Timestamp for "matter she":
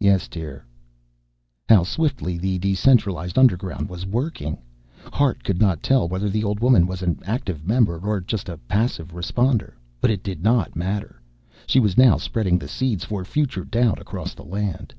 10.74-11.78